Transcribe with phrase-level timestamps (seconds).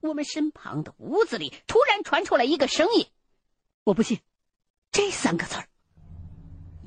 [0.00, 3.06] 我们身旁的屋子里突然传出来一个声音
[3.84, 4.20] ：“我不信。”
[4.92, 5.68] 这三个字儿。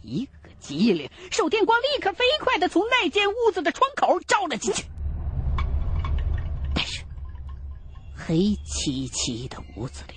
[0.01, 4.83] 一个机灵，手电光立刻飞快的从那间屋子的窗口照了进去。
[6.73, 7.03] 但是，
[8.15, 10.15] 黑漆漆的屋子里，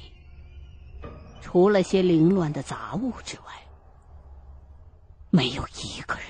[1.42, 3.44] 除了些凌乱的杂物之外，
[5.30, 6.24] 没有一个人。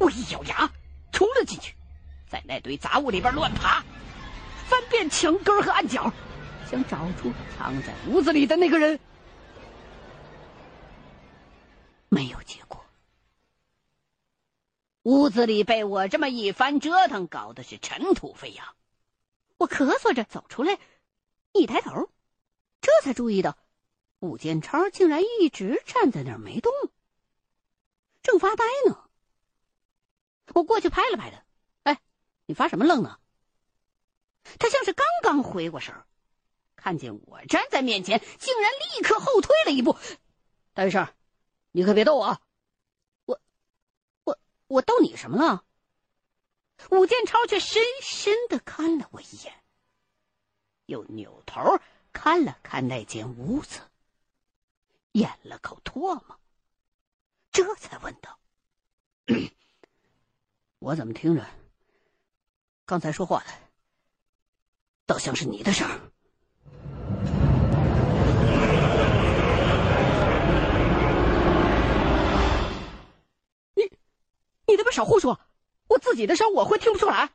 [0.00, 0.68] 我一咬牙，
[1.12, 1.74] 冲了进去，
[2.28, 3.84] 在那堆杂物里边乱爬，
[4.68, 6.12] 翻遍墙根和暗角，
[6.70, 8.98] 想找出藏在屋子里的那个人。
[12.08, 12.84] 没有结果，
[15.02, 18.66] 屋子里被我这么一番折腾，搞得是尘土飞扬。
[19.58, 20.78] 我咳嗽着走出来，
[21.52, 22.10] 一抬头，
[22.80, 23.56] 这才注意到
[24.20, 26.72] 武建超竟然一直站在那儿没动，
[28.22, 28.98] 正发呆呢。
[30.54, 31.42] 我过去拍了拍他，
[32.46, 33.20] 你发什么愣呢？
[34.58, 36.06] 他像是刚刚回过神儿，
[36.76, 39.96] 看见我站在面前，竟然立刻后退了一步。
[40.72, 41.06] 大学生。
[41.72, 42.40] 你可别逗我，
[43.26, 43.38] 我，
[44.24, 45.62] 我，我逗你什么了？
[46.90, 49.52] 武建超却深深的看了我一眼，
[50.86, 51.78] 又扭头
[52.14, 53.80] 看了看那间屋子，
[55.12, 56.40] 咽了口唾沫，
[57.52, 58.38] 这才问道：
[60.80, 61.46] “我怎么听着，
[62.86, 63.46] 刚才说话的，
[65.06, 65.86] 倒像是你的声？”
[73.74, 73.82] 你
[74.66, 75.40] 你他妈少胡说！
[75.88, 77.30] 我自己的声我会听不出来。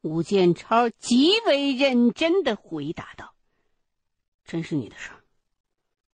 [0.00, 3.34] 吴建超极为认真的回答道
[4.44, 5.14] ：“真是你的声，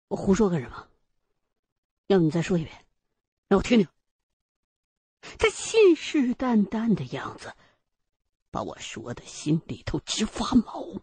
[0.08, 0.88] 我胡说干什么？
[2.06, 2.86] 要不你再说一遍，
[3.48, 3.86] 让我听听。”
[5.38, 7.52] 他信誓旦旦的样子，
[8.50, 11.00] 把我说的心里头直发毛。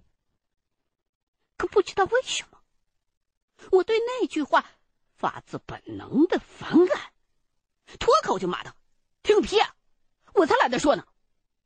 [1.58, 2.62] 可不知道为什么，
[3.72, 4.66] 我对那句话
[5.16, 7.14] 发自本能的反感，
[8.00, 8.76] 脱口就骂道。
[9.24, 9.76] 听个屁啊！
[10.34, 11.08] 我才懒得说呢。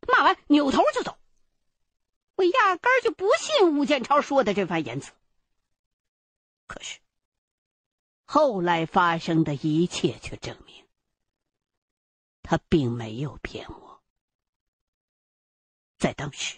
[0.07, 1.17] 骂完扭头就走。
[2.35, 5.11] 我压根儿就不信吴建超说的这番言辞。
[6.65, 6.99] 可是，
[8.25, 10.87] 后来发生的一切却证明，
[12.41, 13.90] 他并没有骗我。
[16.01, 16.57] 在当时，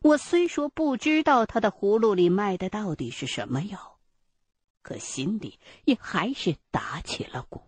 [0.00, 3.98] 我虽说不知道他的葫芦里卖的到底是什么药，
[4.80, 7.60] 可心里也还是打起了鼓。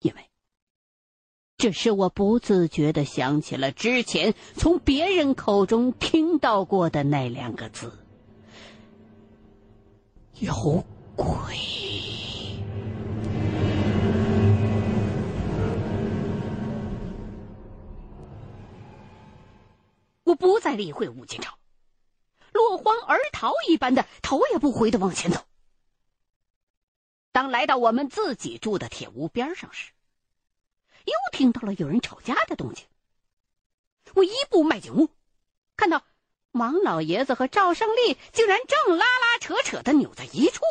[0.00, 0.28] 因为，
[1.56, 7.90] 这是我不自觉的想起了之前从别人口中听到过的那两个字：
[10.40, 10.84] 有
[11.16, 11.56] 鬼。
[20.28, 21.58] 我不再理会吴金超，
[22.52, 25.46] 落荒而逃一般的头也不回的往前走。
[27.32, 29.92] 当来到我们自己住的铁屋边上时，
[31.06, 32.86] 又听到了有人吵架的动静。
[34.14, 35.08] 我一步迈进屋，
[35.76, 36.04] 看到
[36.50, 40.62] 王老爷子和赵胜利竟然正拉拉扯扯的扭在一处。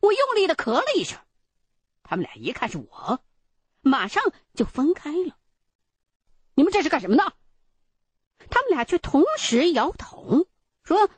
[0.00, 1.18] 我用力的咳了一声，
[2.02, 3.22] 他们俩一看是我，
[3.82, 4.22] 马上
[4.54, 5.36] 就分开了。
[6.58, 7.34] 你们这是干什么呢？
[8.50, 10.48] 他们俩却同时摇头，
[10.82, 11.08] 说：“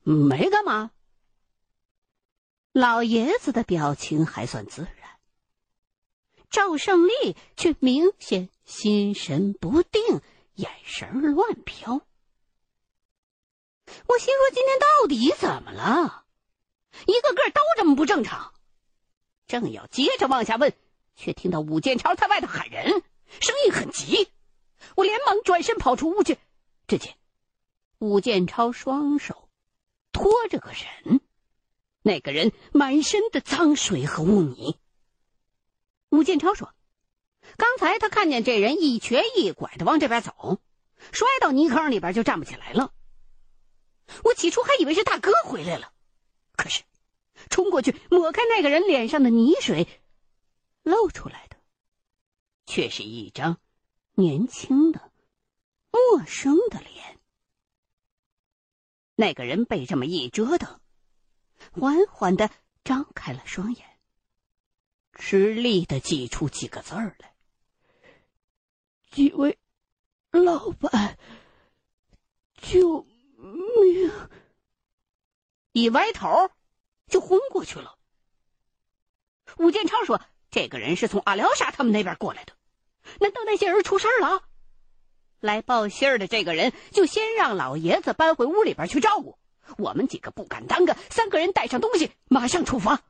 [0.00, 0.90] 没干嘛。”
[2.72, 5.10] 老爷子的表情还算自然，
[6.48, 10.22] 赵胜利却明显心神不定，
[10.54, 12.00] 眼神乱飘。
[14.06, 16.24] 我心说：今天到底怎么了？
[17.06, 18.54] 一个个都这么不正常。
[19.46, 20.72] 正要接着往下问，
[21.14, 23.02] 却听到武建超在外头喊人，
[23.42, 24.30] 声音很急。
[24.96, 26.38] 我连忙转身跑出屋去，
[26.88, 27.14] 只见
[27.98, 29.48] 武建超双手
[30.10, 31.20] 托着个人。
[32.02, 34.78] 那个人满身的脏水和污泥。
[36.08, 36.72] 武建超说
[37.58, 40.60] ：“刚才他看见这人一瘸一拐的往这边走，
[41.12, 42.92] 摔到泥坑里边就站不起来了。
[44.22, 45.92] 我起初还以为是大哥回来了，
[46.56, 46.84] 可是
[47.50, 49.88] 冲过去抹开那个人脸上的泥水，
[50.84, 51.56] 露出来的
[52.66, 53.58] 却是一张
[54.16, 55.12] 年轻的、
[55.92, 57.20] 陌生的脸。
[59.14, 60.80] 那个人被这么一折腾。”
[61.72, 62.50] 缓缓的
[62.84, 63.98] 张开了双眼，
[65.14, 67.34] 吃力的挤出几个字儿来
[69.10, 69.58] ：“几位
[70.30, 71.18] 老板，
[72.54, 74.12] 救命！”
[75.72, 76.50] 一歪头
[77.06, 77.98] 就昏过去了。
[79.58, 82.52] 武建超说：“这个人是从阿廖沙他们那边过来的，
[83.20, 84.42] 难道那些人出事了？
[85.40, 89.36] 来报信儿的这个人就先让老爷子搬回屋里边去照顾，
[89.76, 93.00] 我们几个不敢耽搁，三个人带上东西，马上出发。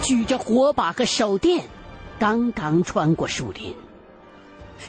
[0.00, 1.66] 举着火把和手电，
[2.18, 3.74] 刚刚穿过树林，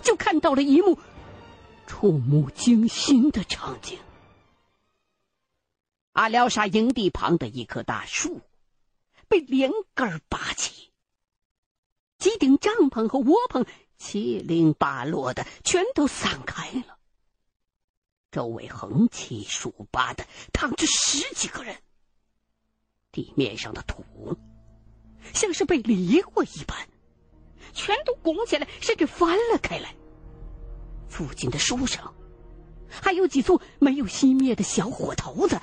[0.02, 1.00] 就看到了一幕
[1.88, 4.00] 触目惊心的场景。
[6.14, 8.42] 阿廖沙营地旁的一棵大树
[9.28, 10.92] 被连根拔起，
[12.18, 13.66] 几顶帐篷和窝棚
[13.98, 16.98] 七零八落的全都散开了，
[18.32, 21.82] 周围横七竖八的躺着十几个人，
[23.12, 24.04] 地面上的土。
[25.34, 26.88] 像是被犁过一般，
[27.74, 29.96] 全都拱起来，甚至翻了开来。
[31.08, 32.14] 附近的树上，
[32.90, 35.60] 还有几簇没有熄灭的小火头子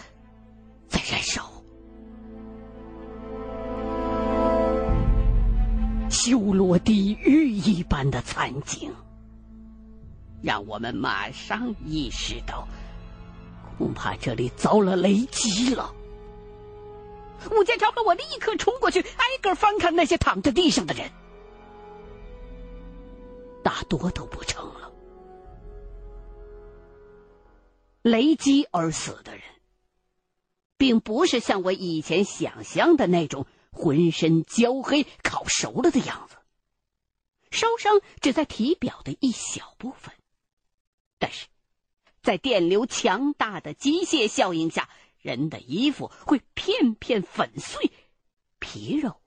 [0.88, 1.50] 在燃烧。
[6.10, 8.92] 修罗地狱一般的惨景，
[10.42, 12.68] 让我们马上意识到，
[13.78, 15.92] 恐怕这里遭了雷击了。
[17.50, 21.10] 吴建超和我立刻冲过去，挨个翻看那些躺在地上的人，
[23.64, 24.81] 大多都不成了。
[28.02, 29.42] 雷击而死的人，
[30.76, 36.36] 并不是像我以前想象的那种浑身焦黑、烤熟了的样子，
[37.50, 40.14] 烧伤只在体表的一小部分，
[41.18, 41.46] 但是
[42.22, 44.88] 在电流强大的机械效应下。
[45.22, 47.92] 人的衣服会片片粉碎，
[48.58, 49.20] 皮肉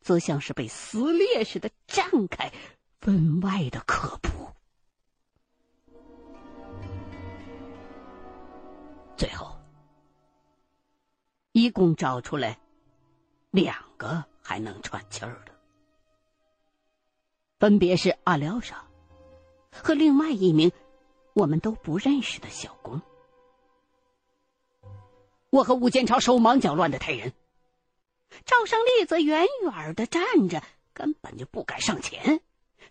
[0.00, 2.52] 则像是被撕裂似的绽开，
[3.00, 4.33] 分外的可怖。
[11.64, 12.60] 一共找出来
[13.50, 15.52] 两个还能喘气儿的，
[17.58, 18.84] 分别是阿廖沙
[19.72, 20.70] 和另外一名
[21.32, 23.00] 我们都不认识的小工。
[25.48, 27.32] 我和吴建超手忙脚乱的抬人，
[28.44, 30.62] 赵胜利则远远的站着，
[30.92, 32.42] 根本就不敢上前，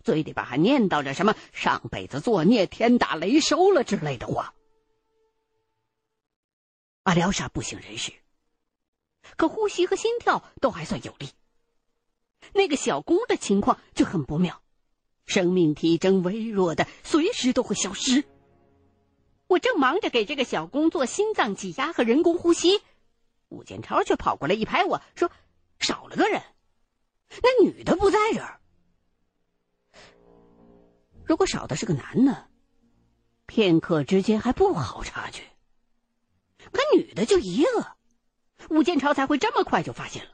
[0.02, 4.52] 嘴里边还念叨着什么上辈子作孽，天打雷收了之类的话。
[7.04, 8.12] 阿廖沙不省人事，
[9.36, 11.30] 可呼吸和心跳都还算有力。
[12.52, 14.60] 那个小工的情况就很不妙，
[15.26, 18.24] 生命体征微弱的，随时都会消失。
[19.46, 22.82] 我正忙着给这个小工做心脏挤压和人工呼吸，
[23.48, 25.30] 吴建超却跑过来一拍我说
[25.80, 26.42] ：“少了个人，
[27.42, 28.60] 那女的不在这儿。
[31.24, 32.48] 如果少的是个男的，
[33.46, 35.42] 片刻之间还不好察觉。
[36.72, 37.96] 可女的就一个，
[38.70, 40.30] 吴建超才会这么快就发现了。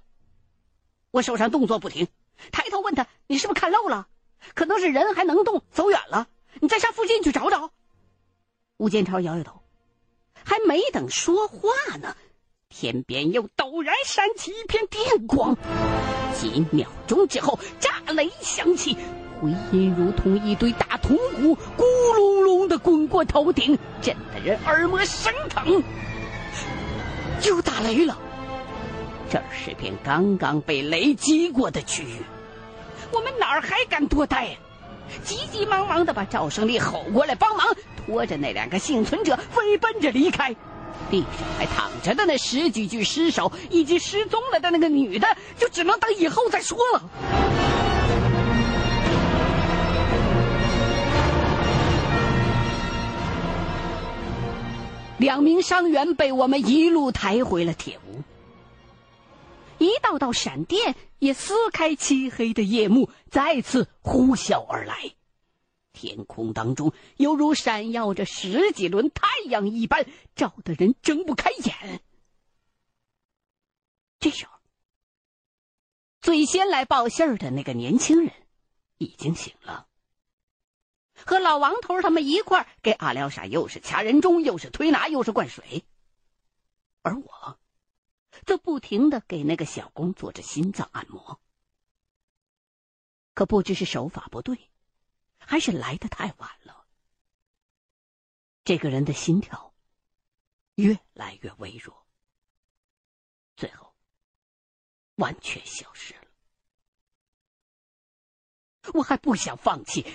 [1.11, 2.09] 我手上动作不停，
[2.53, 4.07] 抬头问他：‘你是不是看漏了？
[4.55, 6.29] 可能是人还能动，走远了。
[6.61, 7.71] 你再上附近去找找。’”
[8.79, 9.63] 吴建超摇摇头，
[10.45, 12.17] 还没等说话呢，
[12.69, 15.57] 天边又陡然闪起一片电光，
[16.35, 18.97] 几秒钟之后，炸雷响起，
[19.41, 25.83] 回音如同一堆大铜鼓，咕隆隆的滚过头顶，震得人耳膜生疼。
[27.45, 28.19] 又打雷了，
[29.31, 32.23] 这儿是片刚刚被雷击过的区域，
[33.11, 34.57] 我们哪儿还敢多待呀？
[35.25, 37.67] 急急忙忙的把赵胜利吼过来帮忙。
[38.07, 40.55] 拖着那两个幸存者飞奔着离开，
[41.11, 45.29] 地上还躺着的那十几具尸首，以及失踪了的那个女的，
[45.59, 47.03] 就只能等以后再说了。
[55.21, 58.23] 两名伤员被我们一路抬回了铁屋，
[59.77, 65.13] 一道道闪电也撕开漆黑的夜幕，再次呼啸而来。
[65.93, 72.01] 天空当中犹如闪耀着十几轮太阳一般，照得人睁不开眼。
[74.21, 74.53] 这时候，
[76.23, 78.33] 最先来报信儿的那个年轻人
[78.97, 79.87] 已经醒了，
[81.27, 85.85] 和老王头他们一块儿给阿廖沙又是掐人中，又是推拿，又是灌水，
[87.03, 87.59] 而我
[88.47, 91.41] 则不停的给那个小工做着心脏按摩。
[93.35, 94.71] 可不知是手法不对。
[95.43, 96.87] 还是来的太晚了。
[98.63, 99.75] 这个人的心跳
[100.77, 102.07] 越来越微弱，
[103.57, 103.97] 最后
[105.17, 106.21] 完全消失了。
[108.95, 110.07] 我还不想放弃，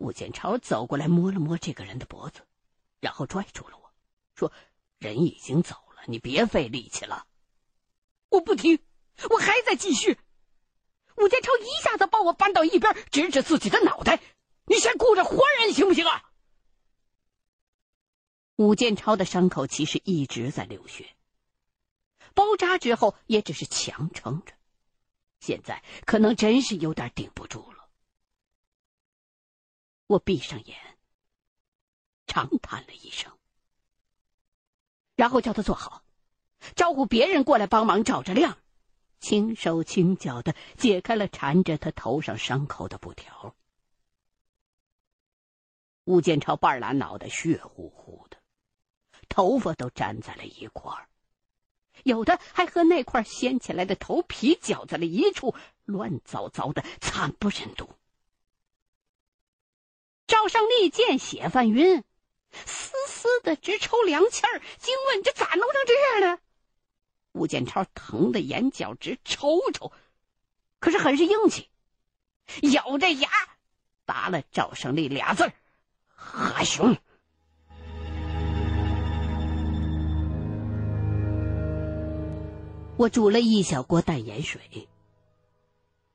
[0.00, 2.40] 吴建超走过来摸了摸这个人的脖子，
[3.00, 3.92] 然后拽住了我，
[4.34, 4.50] 说
[4.98, 7.26] ：“人已经走了，你别费力气了。”
[8.30, 8.78] 我不听，
[9.28, 10.18] 我还在继续。
[11.18, 14.22] 吴建超一下子把我搬到一边，指指自己的脑袋
[14.64, 16.30] ：“你先顾着活人行不行啊？”
[18.56, 21.14] 吴建超的伤口其实一直在流血，
[22.32, 24.54] 包扎之后也只是强撑着，
[25.40, 27.79] 现在可能真是有点顶不住了。
[30.10, 30.76] 我闭上眼，
[32.26, 33.30] 长叹了一声，
[35.14, 36.02] 然后叫他坐好，
[36.74, 38.58] 招呼别人过来帮忙照着亮。
[39.20, 43.54] 轻手轻脚的解开了缠着他头上伤口的布条。
[46.06, 48.36] 吴建超半拉脑袋血乎乎的，
[49.28, 51.08] 头发都粘在了一块儿，
[52.02, 57.88] 有的还和那块掀起来的头皮搅在了一处，乱糟糟的，惨不忍睹。
[60.30, 62.04] 赵胜利见血犯晕，
[62.52, 66.38] 丝丝的直抽凉气儿，惊问：“这咋弄成这样呢？”
[67.34, 69.90] 吴建超疼得眼角直抽抽，
[70.78, 71.68] 可是很是硬气，
[72.72, 73.28] 咬着牙
[74.04, 75.52] 答了赵胜利俩字儿
[76.14, 76.96] ：“阿雄。”
[82.96, 84.88] 我煮了一小锅淡盐水，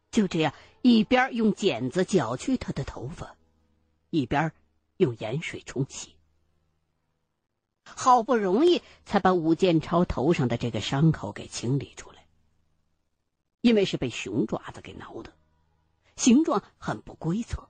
[0.10, 3.36] 就这样一边用剪子绞去他的头发，
[4.10, 4.52] 一边
[4.98, 6.16] 用盐水冲洗。
[7.84, 12.26] 好不容易才把武建超头上的这个伤口给清理出来，
[13.62, 15.32] 因为是被熊爪子给挠的，
[16.16, 17.70] 形状很不规则，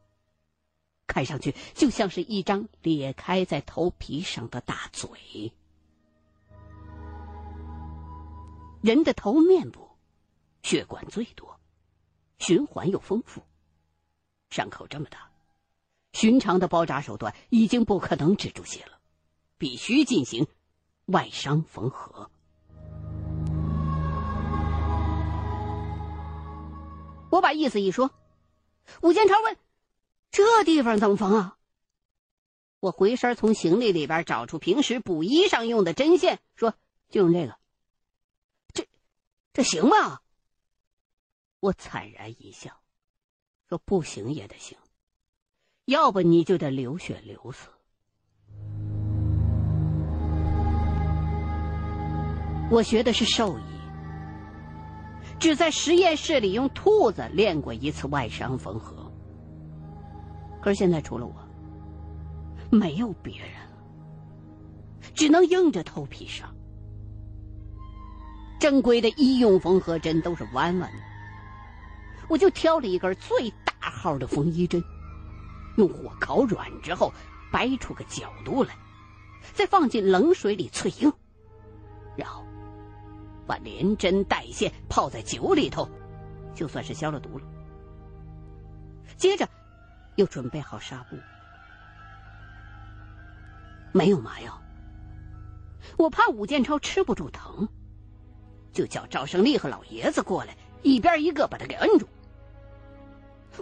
[1.05, 5.51] 看上去就像是一张裂开在头皮上的大嘴。
[8.81, 9.89] 人的头面部
[10.63, 11.59] 血管最多，
[12.39, 13.41] 循环又丰富，
[14.49, 15.29] 伤口这么大，
[16.15, 18.93] 寻常的包扎手段已经不可能止住血了。
[19.57, 20.47] 必须进行
[21.07, 22.31] 外伤缝合。
[27.31, 28.11] 我把意思一说，
[29.01, 29.57] 武建超问
[30.31, 31.57] ：“这地方怎么缝啊？”
[32.79, 36.73] 我回身从行李里边找出平时补衣裳用的针线，说
[37.09, 37.57] ：“就用这个。”
[38.73, 38.87] 这
[39.51, 40.21] 这行吗？
[41.59, 42.79] 我惨然一笑，
[43.67, 44.77] 说：“不行也得行，
[45.85, 47.69] 要不你就得流血流死。”
[52.71, 53.61] 我学的是兽医，
[55.39, 59.11] 只在实验室里用兔子练过一次外伤缝合。
[60.61, 61.35] 可是现在除了我，
[62.71, 63.77] 没有别人了，
[65.13, 66.51] 只能硬着头皮上。
[68.59, 70.97] 正规的医用缝合针都是弯弯的，
[72.27, 74.83] 我就挑了一根最大号的缝衣针，
[75.77, 77.11] 用火烤软之后，
[77.51, 78.75] 掰出个角度来，
[79.53, 81.11] 再放进冷水里淬硬，
[82.15, 82.43] 然后。
[83.47, 85.87] 把连针带线泡在酒里头，
[86.55, 87.45] 就算是消了毒了。
[89.17, 89.47] 接着，
[90.15, 91.15] 又准备好纱布，
[93.91, 94.59] 没有麻药。
[95.95, 97.69] 我怕武建超吃不住疼，
[98.71, 102.07] 就叫赵胜利和老爷子过来，一边一个把他给摁住。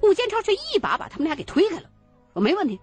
[0.01, 1.89] 武建超却一把把他们俩给推开了，
[2.34, 2.80] 我：“没问题。”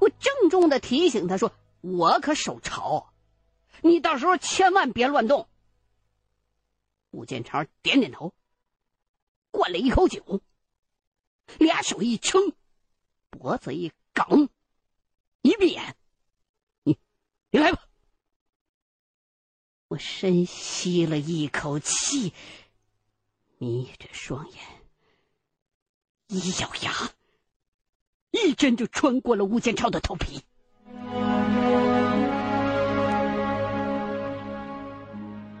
[0.00, 3.12] 我郑重的提醒他说：“我可手潮，
[3.82, 5.48] 你到时候千万别乱动。”
[7.10, 8.32] 武建超点点头，
[9.50, 10.40] 灌了一口酒，
[11.58, 12.52] 俩手一撑，
[13.30, 14.48] 脖子一梗，
[15.42, 15.96] 一闭眼，
[16.84, 16.96] 你
[17.50, 17.84] 你来吧。
[19.88, 22.32] 我深吸了一口气，
[23.58, 24.60] 眯着双眼，
[26.28, 27.10] 一咬牙，
[28.30, 30.40] 一针就穿过了吴建超的头皮，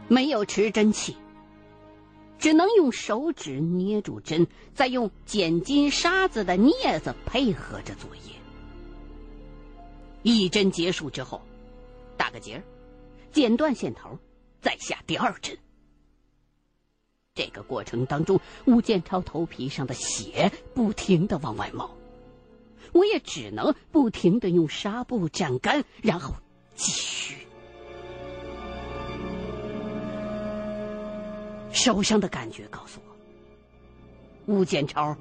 [0.08, 1.16] 没有持针器。
[2.38, 8.32] 只能用手指捏住针，再用剪金沙子的镊子配合着作业。
[10.22, 11.42] 一针结束之后，
[12.16, 12.62] 打个结儿，
[13.30, 14.18] 剪断线头，
[14.62, 15.58] 再下第二针。
[17.34, 21.94] 这个过程当中，吴建超头皮上的血不停的往外冒，
[22.92, 26.34] 我也只能不停的用纱布蘸干，然后
[26.74, 27.36] 继续。
[31.72, 35.16] 手上的感觉告诉我，吴建超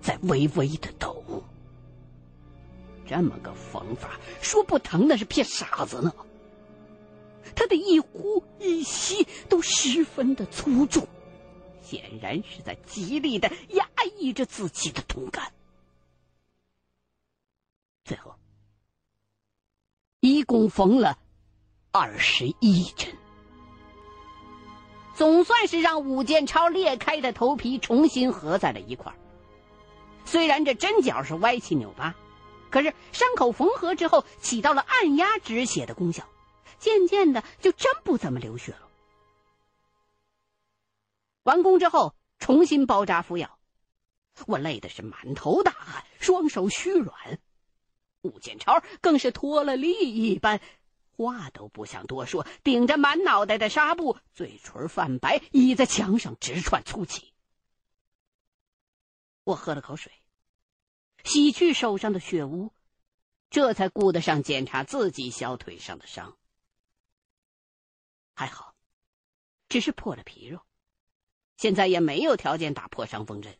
[0.00, 1.22] 在微微的抖。
[3.06, 6.12] 这么个缝法，说不疼那是骗傻子呢。
[7.56, 11.06] 他的一呼一吸都十分的粗重，
[11.82, 15.52] 显然是在极力的压抑着自己的痛感。
[18.10, 18.34] 最后，
[20.18, 21.16] 一共缝了
[21.92, 23.16] 二十一针，
[25.14, 29.18] 总算是让武建超裂开的头皮重新合在了一块儿。
[30.24, 32.16] 虽然这针脚是歪七扭八，
[32.68, 36.28] 可是伤口缝合之后，起到了按压止血的功效，
[36.80, 38.88] 渐渐的就真不怎么流血了。
[41.44, 43.56] 完工之后，重新包扎敷药，
[44.48, 47.38] 我累的是满头大汗，双手虚软。
[48.22, 50.60] 武建超更是脱了力一般，
[51.16, 57.32] 话都不想多说，顶着满脑袋的纱布，嘴唇泛白，倚在墙上直喘粗气。
[59.44, 60.12] 我喝了口水，
[61.24, 62.72] 洗去手上的血污，
[63.48, 66.36] 这才顾得上检查自己小腿上的伤。
[68.34, 68.74] 还好，
[69.68, 70.60] 只是破了皮肉，
[71.56, 73.58] 现在也没有条件打破伤风针，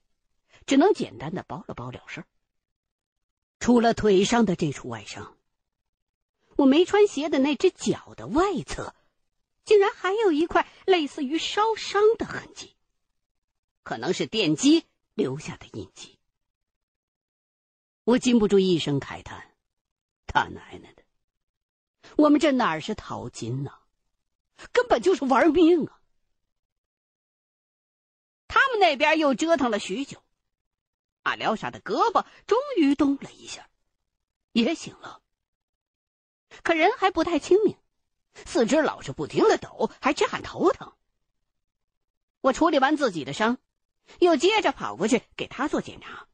[0.67, 2.26] 只能简单的包了包了事儿。
[3.61, 5.37] 除了腿上的这处外伤，
[6.57, 8.95] 我没穿鞋的那只脚的外侧，
[9.64, 12.75] 竟然还有一块类似于烧伤的痕迹，
[13.83, 16.19] 可能是电击留下的印记。
[18.05, 19.52] 我禁不住一声慨叹
[20.26, 21.02] ：“他奶奶的，
[22.17, 23.71] 我们这哪是淘金呢，
[24.73, 26.00] 根本就是玩命啊！”
[28.49, 30.23] 他们那边又折腾了许久。
[31.23, 33.69] 阿廖沙的胳膊终于动了一下，
[34.53, 35.21] 也醒了。
[36.62, 37.77] 可人还不太清明，
[38.35, 40.93] 四肢老是不停的抖，还直喊头疼。
[42.41, 43.59] 我处理完自己的伤，
[44.19, 46.27] 又接着跑过去给他做检查。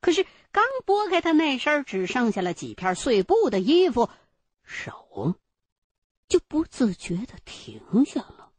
[0.00, 4.08] 可是刚拨开他那身只剩下了几片碎布的衣服，
[4.64, 5.36] 手
[6.26, 8.50] 就不自觉的停下了。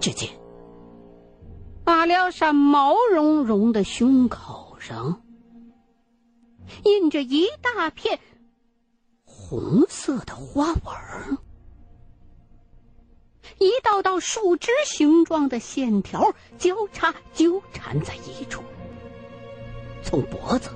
[0.00, 0.41] 只见。
[1.84, 5.22] 阿廖沙毛茸茸的胸口上
[6.84, 8.20] 印着一大片
[9.24, 11.38] 红色的花纹，
[13.58, 18.62] 一道道树枝形状的线条交叉纠缠在一处，
[20.02, 20.70] 从脖子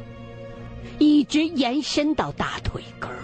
[0.99, 3.19] 一直延伸到大腿根儿，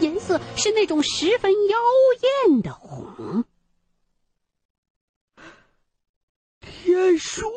[0.00, 1.78] 颜色是那种十分妖
[2.48, 3.44] 艳的红。
[7.00, 7.50] 天书！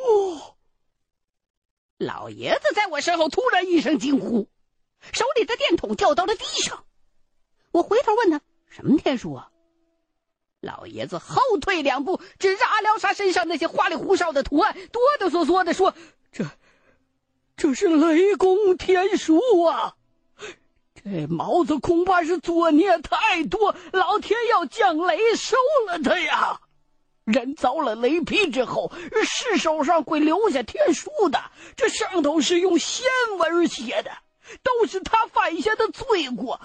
[1.98, 4.48] 老爷子在我身后突然一声惊呼，
[5.12, 6.86] 手里的电筒掉到了地上。
[7.72, 8.40] 我回头问他
[8.72, 9.50] ：“什么天书啊？”
[10.62, 15.94] 老爷子后退两步，指着阿廖沙身上那些花里胡哨的图案，哆哆嗦嗦的说
[16.32, 16.46] ：“这，
[17.58, 19.98] 这是雷公天书啊！
[21.04, 26.62] 这毛子恐怕是作孽太多，老天要降雷收了他呀！”
[27.26, 28.92] 人遭了雷劈之后，
[29.26, 31.40] 尸首上会留下天书的，
[31.76, 33.06] 这上头是用仙
[33.38, 34.12] 文写的，
[34.62, 36.60] 都是他犯下的罪过，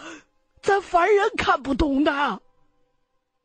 [0.62, 2.40] 咱凡人看不懂的。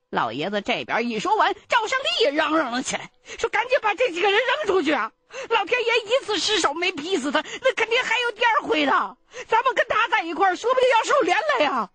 [0.10, 5.12] 老爷子这边一说完，赵胜利也嚷嚷了起来，说：“赶紧把这几个人扔出去啊！
[5.50, 8.92] 老天爷一次失手没劈死他，那肯定还有第二回的。
[9.48, 11.90] 咱们跟他在一块儿，说不定要受连累啊！”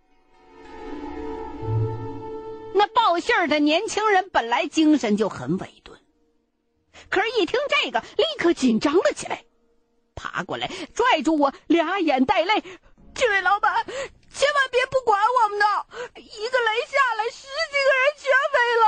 [2.78, 5.98] 那报信儿的年轻人本来精神就很萎顿，
[7.10, 9.44] 可是，一听这个，立刻紧张了起来，
[10.14, 12.62] 爬过来拽住我，俩眼带泪
[13.16, 15.64] ：“这位老板，千万别不管我们的，
[16.20, 18.86] 一个雷下来，十几个人全没了，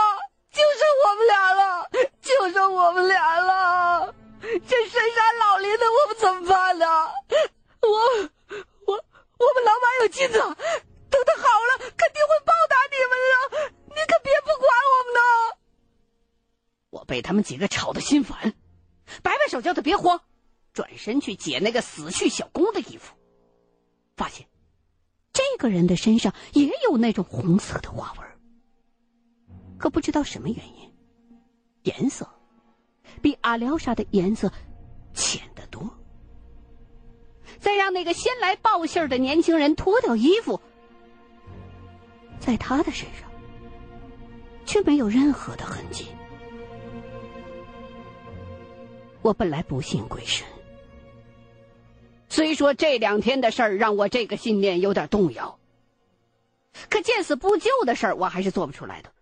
[0.52, 1.90] 就剩我们俩了，
[2.22, 4.14] 就剩我们俩了，
[4.68, 6.86] 这深山老林的，我们怎么办呢？
[7.82, 7.88] 我，
[8.86, 9.04] 我，
[9.38, 15.20] 我们老板有金子，等他好了，肯定会报答你们的。”你可别不管我们呢！
[16.90, 18.54] 我被他们几个吵得心烦，
[19.22, 20.20] 摆摆手叫他别慌，
[20.72, 23.14] 转身去解那个死去小工的衣服，
[24.16, 24.46] 发现
[25.32, 28.26] 这个人的身上也有那种红色的花纹，
[29.78, 30.92] 可不知道什么原因，
[31.82, 32.28] 颜色
[33.22, 34.52] 比阿廖沙的颜色
[35.14, 35.88] 浅得多。
[37.58, 40.60] 再让那个先来报信的年轻人脱掉衣服，
[42.38, 43.29] 在他的身上。
[44.70, 46.06] 却没有任何的痕迹。
[49.20, 50.46] 我本来不信鬼神，
[52.28, 55.58] 虽说这两天的事儿让我这个信念有点动摇，
[56.88, 59.12] 可见死不救的事儿我还是做不出来的。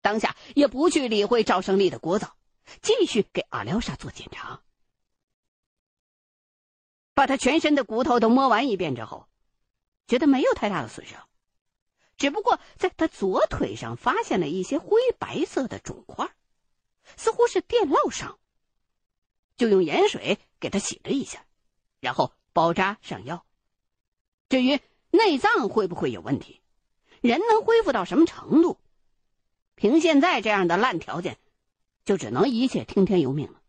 [0.00, 2.30] 当下也不去理会赵胜利的聒噪，
[2.80, 4.60] 继续给阿廖沙做检查。
[7.12, 9.28] 把他全身的骨头都摸完一遍之后，
[10.06, 11.28] 觉得没有太大的损伤。
[12.16, 16.32] 只不过在他左腿上发现了一些灰白色的肿块，
[17.16, 18.38] 似乎是电烙伤。
[19.56, 21.44] 就用盐水给他洗了一下，
[22.00, 23.44] 然后包扎上药，
[24.48, 26.60] 至于内脏会不会有问题，
[27.20, 28.78] 人能恢复到什么程度，
[29.74, 31.38] 凭现在这样的烂条件，
[32.04, 33.62] 就只能一切听天由命了。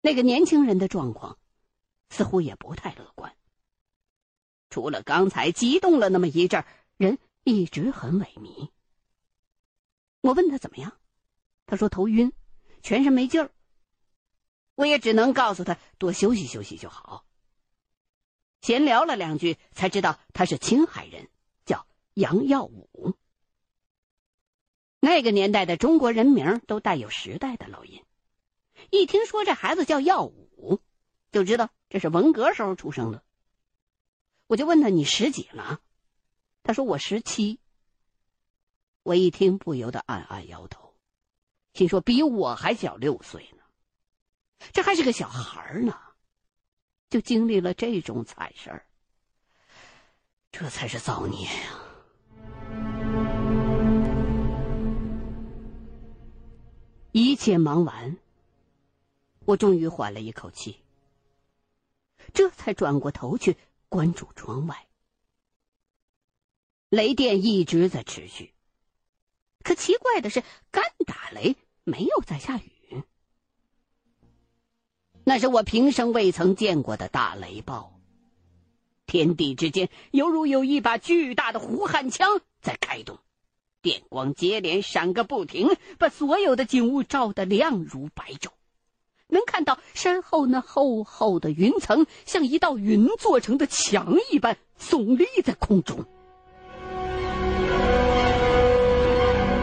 [0.00, 1.38] 那个年轻人的状况，
[2.10, 3.34] 似乎也不太乐观。
[4.76, 6.62] 除了刚才激动了那么一阵，
[6.98, 8.68] 人一直很萎靡。
[10.20, 10.92] 我问他怎么样，
[11.64, 12.30] 他说头晕，
[12.82, 13.50] 全身没劲儿。
[14.74, 17.24] 我也只能告诉他多休息休息就好。
[18.60, 21.30] 闲聊了两句，才知道他是青海人，
[21.64, 23.14] 叫杨耀武。
[25.00, 28.04] 那个年代的中国人名都带有时代的烙印，
[28.90, 30.82] 一听说这孩子叫耀武，
[31.32, 33.22] 就知道这是文革时候出生的。
[34.48, 35.80] 我就问他：“你十几了？”
[36.62, 37.58] 他说：“我十七。”
[39.02, 40.94] 我一听，不由得暗暗摇头，
[41.74, 43.62] 心说：“比我还小六岁呢，
[44.72, 45.96] 这还是个小孩呢，
[47.08, 48.86] 就经历了这种惨事儿，
[50.50, 51.82] 这才是造孽呀！”
[57.12, 58.18] 一切忙完，
[59.44, 60.82] 我终于缓了一口气，
[62.34, 63.56] 这才转过头去
[63.88, 64.86] 关注窗外，
[66.88, 68.52] 雷电一直在持续。
[69.62, 73.02] 可奇怪的是，干打雷，没有在下雨。
[75.24, 78.00] 那是我平生未曾见过的大雷暴，
[79.06, 83.18] 天地之间犹如有一把巨大的胡汉枪在开动，
[83.82, 85.68] 电光接连闪个不停，
[85.98, 88.50] 把所有的景物照得亮如白昼。
[89.28, 96.04] 能看到山后那厚厚的云层，像一道云做成的墙一般耸立在空中。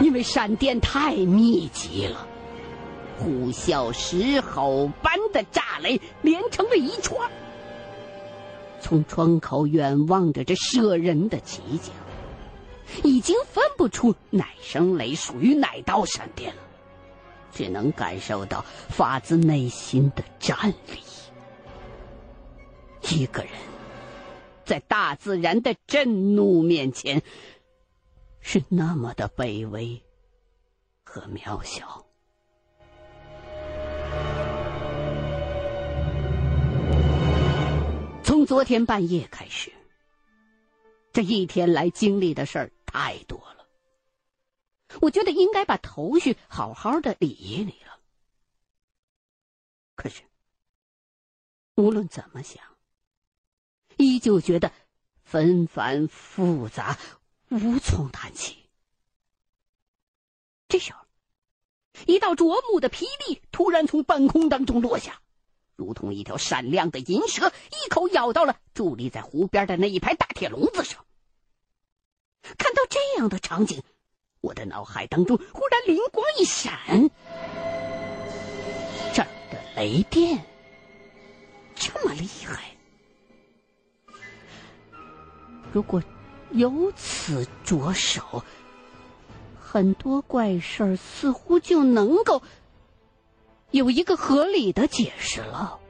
[0.00, 2.26] 因为闪电太密集了，
[3.18, 7.30] 呼啸狮吼般的炸雷连成了一串。
[8.80, 11.90] 从窗口远望着这射人的奇景，
[13.02, 16.62] 已经分不出哪声雷属于哪道闪电了，
[17.54, 20.98] 只能感受到发自内心的战栗。
[23.16, 23.52] 一个人
[24.64, 27.22] 在大自然的震怒面前。
[28.46, 30.02] 是那么的卑微
[31.02, 32.04] 和渺小。
[38.22, 39.72] 从昨天半夜开始，
[41.10, 43.53] 这一天来经历的事儿太多了，
[45.00, 48.00] 我觉得应该把头绪好好的理一理了。
[49.96, 50.22] 可是，
[51.76, 52.62] 无论怎么想，
[53.96, 54.72] 依旧觉得
[55.22, 56.98] 纷繁复杂。
[57.48, 58.56] 无从谈起。
[60.66, 61.06] 这时候，
[62.06, 65.20] 一道灼目的霹雳突然从半空当中落下，
[65.76, 71.06] 如同一条闪亮的银蛇，一口咬到了伫立在湖边的那一排大铁笼子上。
[72.42, 73.84] 看到这样的场景，
[74.44, 77.10] 我的脑海当中忽然灵光一闪：
[79.14, 80.44] 这儿的雷电
[81.74, 82.76] 这么厉害，
[85.72, 86.02] 如果……
[86.50, 88.44] 由此着手，
[89.60, 92.42] 很多怪事儿似乎就能够
[93.72, 95.80] 有一个合理的解释了。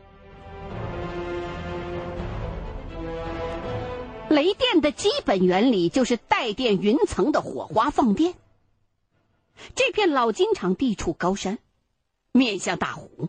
[4.30, 8.34] 雷电的基本原理就是带电云层的火花放电。
[9.74, 11.58] 这片老金厂地处高山，
[12.32, 13.28] 面向大湖，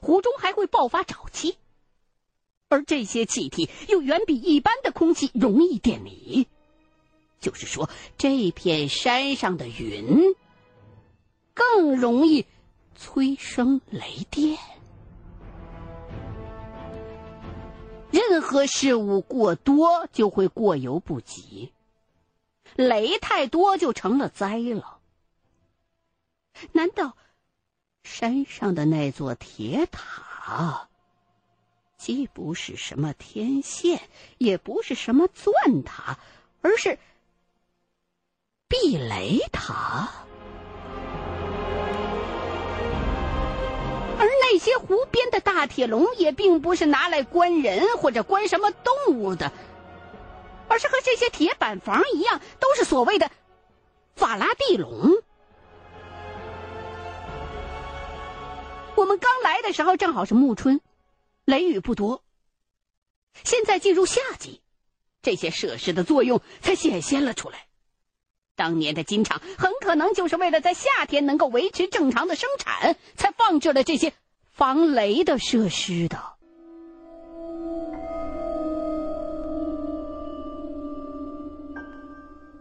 [0.00, 1.56] 湖中还会爆发沼气。
[2.68, 6.48] 而这些气体又远比一般的空气容易电离，
[7.40, 10.34] 就是说，这片山上的云
[11.54, 12.44] 更容易
[12.96, 14.58] 催生雷电。
[18.10, 21.72] 任何事物过多就会过犹不及，
[22.74, 24.95] 雷太多就成了灾了。
[26.72, 27.16] 难道
[28.02, 30.88] 山上的那座铁塔？
[31.98, 34.00] 既不是什么天线，
[34.38, 36.18] 也不是什么钻塔，
[36.60, 36.98] 而是
[38.68, 40.10] 避雷塔。
[44.18, 49.50] 而那些湖边的大铁笼也并不是拿来关人或者关什么动物的，
[50.68, 53.30] 而是和这些铁板房一样，都是所谓的
[54.14, 55.22] 法拉第笼。
[58.96, 60.80] 我们刚来的时候正好是暮春
[61.44, 62.22] 雷雨不多。
[63.44, 64.62] 现在进入夏季
[65.22, 67.66] 这些设施的作用才显现了出来。
[68.54, 74.14] 当年的金厂很可能就是为了在夏天能够维持正常的生产才放置了这些
[74.50, 76.36] 防雷的设施的。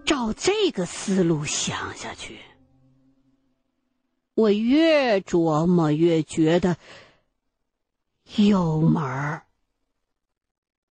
[0.06, 2.40] 照这个思路想下去
[4.36, 6.78] 我越琢磨越觉得
[8.36, 9.48] 有门儿。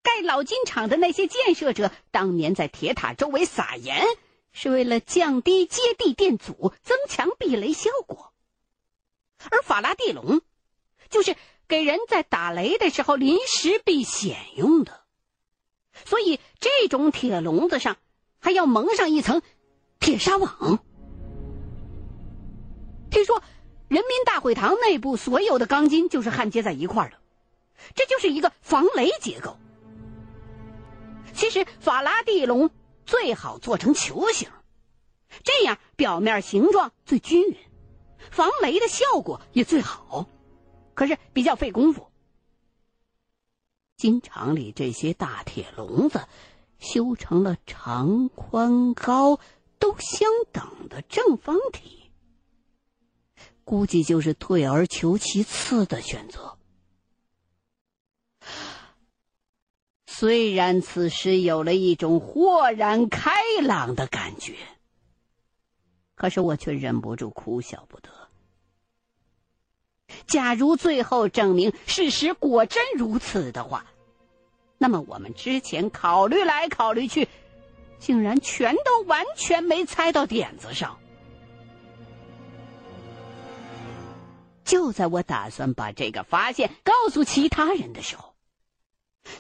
[0.04, 4.06] 盖老金厂的那些建设者，当年在铁塔周围撒盐，
[4.52, 8.34] 是为了降低接地电阻，增强避雷效果；
[9.49, 10.41] 而法拉第笼，
[11.10, 15.06] 就是给人在打雷的时候临时避险用的。
[16.06, 17.97] 所以，这种铁笼子上
[18.39, 19.41] 还要蒙上一层
[19.99, 20.84] 铁纱网。
[23.10, 23.41] 听说，
[23.88, 27.17] 人民大会堂内部所有的钢筋就是焊接在一块儿的，
[27.95, 29.58] 这就是一个防雷结构。
[31.34, 32.69] 其实，法拉第笼
[33.06, 34.50] 最好做成球形，
[35.43, 37.58] 这样表面形状最均匀，
[38.30, 40.28] 防雷的效果也最好。
[40.93, 42.12] 可是比较费功夫。
[43.95, 46.28] 金厂里这些大铁笼子，
[46.78, 49.39] 修成了长、宽、高
[49.78, 51.98] 都相等的正方体，
[53.69, 56.58] 估计就是退而求其次的选择。
[60.08, 64.55] 虽然此时有了一种豁然开朗的感觉，
[66.15, 68.10] 可是我却忍不住哭笑不得。
[70.25, 73.86] 假如最后证明事实果真如此的话，
[74.79, 77.27] 那么我们之前考虑来考虑去，
[77.99, 80.97] 竟然全都完全没猜到点子上。
[84.69, 88.36] 就在我打算把这个发现告诉其他人的时候，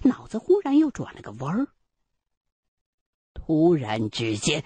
[0.01, 1.67] 脑子忽然又转了个弯儿，
[3.35, 4.63] 突然之间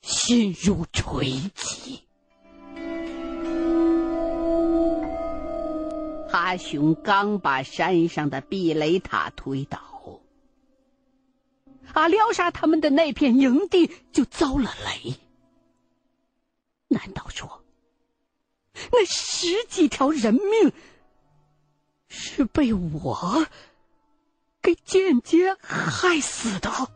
[0.00, 2.04] 心如锤击。
[6.30, 10.20] 阿雄刚把山上的避雷塔推倒，
[11.94, 15.16] 阿廖沙他们的那片营地就遭了雷。
[16.86, 17.63] 难道说，
[18.90, 20.72] 那十几条人命
[22.08, 23.46] 是被我
[24.62, 26.93] 给间接害死的？